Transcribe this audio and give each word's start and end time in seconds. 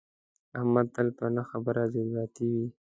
احمد 0.59 0.87
تل 0.95 1.07
په 1.17 1.25
نه 1.35 1.43
خبره 1.49 1.81
جذباتي 1.93 2.45
وي. 2.53 2.65